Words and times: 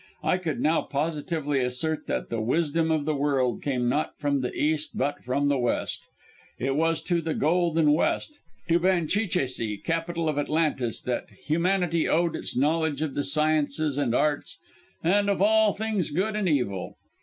I 0.23 0.39
could 0.39 0.59
now 0.59 0.81
positively 0.81 1.59
assert 1.59 2.07
that 2.07 2.29
the 2.31 2.41
wisdom 2.41 2.89
of 2.89 3.05
the 3.05 3.13
world 3.15 3.61
came 3.61 3.87
not 3.87 4.17
from 4.17 4.41
the 4.41 4.51
East 4.51 4.97
but 4.97 5.23
from 5.23 5.47
the 5.47 5.59
West. 5.59 6.07
It 6.57 6.75
was 6.75 7.03
to 7.03 7.21
the 7.21 7.35
golden 7.35 7.91
West 7.93 8.39
to 8.67 8.79
Banchicheisi, 8.79 9.77
capital 9.83 10.27
of 10.27 10.39
Atlantis, 10.39 11.01
that 11.01 11.29
humanity 11.29 12.07
owed 12.09 12.35
its 12.35 12.57
knowledge 12.57 13.03
of 13.03 13.13
the 13.13 13.23
sciences 13.23 13.99
and 13.99 14.15
arts, 14.15 14.57
and 15.03 15.29
of 15.29 15.39
all 15.39 15.71
things 15.71 16.09
good 16.09 16.35
and 16.35 16.49
evil. 16.49 16.95